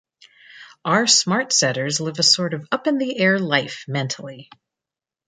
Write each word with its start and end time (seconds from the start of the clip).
Our 0.83 1.05
smart 1.05 1.53
setters 1.53 2.01
live 2.01 2.17
a 2.17 2.23
sort 2.23 2.55
of 2.55 2.67
up-in-the-air 2.71 3.37
life 3.37 3.85
mentally. 3.87 4.49